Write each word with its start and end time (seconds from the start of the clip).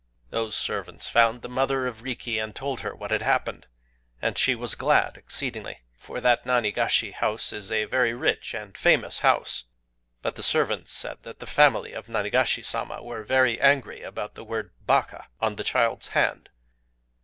"Those 0.31 0.55
servants 0.55 1.07
found 1.07 1.43
the 1.43 1.47
mother 1.47 1.85
of 1.85 2.01
Riki, 2.01 2.39
and 2.39 2.55
told 2.55 2.79
her 2.79 2.95
what 2.95 3.11
had 3.11 3.21
happened; 3.21 3.67
and 4.19 4.35
she 4.35 4.55
was 4.55 4.73
glad 4.73 5.15
exceedingly—for 5.15 6.19
that 6.19 6.43
Nanigashi 6.43 7.11
house 7.13 7.53
is 7.53 7.71
a 7.71 7.85
very 7.85 8.15
rich 8.15 8.55
and 8.55 8.75
famous 8.75 9.19
house. 9.19 9.65
But 10.23 10.33
the 10.33 10.41
servants 10.41 10.91
said 10.91 11.19
that 11.21 11.37
the 11.37 11.45
family 11.45 11.93
of 11.93 12.07
Nanigashi 12.09 12.63
Sama 12.65 13.03
were 13.03 13.23
very 13.23 13.61
angry 13.61 14.01
about 14.01 14.33
the 14.33 14.43
word 14.43 14.71
'Baka' 14.87 15.27
on 15.39 15.55
the 15.55 15.63
child's 15.63 16.07
hand. 16.07 16.49